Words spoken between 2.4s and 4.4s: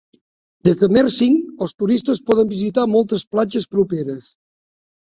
visitar moltes platges properes.